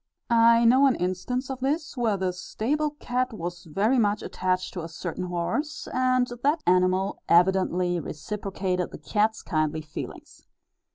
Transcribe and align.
I 0.31 0.65
know 0.65 0.87
an 0.87 0.95
instance 0.95 1.51
of 1.51 1.59
this 1.59 1.95
where 1.95 2.17
the 2.17 2.33
stable 2.33 2.89
cat 2.99 3.31
was 3.33 3.65
very 3.65 3.99
much 3.99 4.23
attached 4.23 4.73
to 4.73 4.81
a 4.81 4.89
certain 4.89 5.25
horse, 5.25 5.87
and 5.93 6.25
that 6.41 6.63
animal 6.65 7.21
evidently 7.29 7.99
reciprocated 7.99 8.89
the 8.89 8.97
cat's 8.97 9.43
kindly 9.43 9.81
feelings. 9.81 10.47